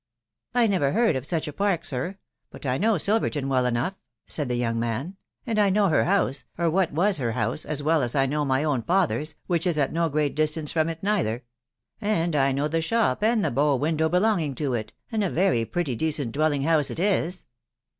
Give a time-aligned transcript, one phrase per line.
[0.55, 2.17] "I never heard of such a park, sir;
[2.49, 3.93] but I know Silverton well enough,"
[4.25, 7.83] said the young man," and I know her house, or what was her house, as
[7.83, 11.03] well as I know my own father's, which is at no great distance from it
[11.03, 11.43] neither*
[12.01, 15.65] And I know the shop and the bow window belonging to it, and a very
[15.65, 17.45] pretty decent dwelling house it is."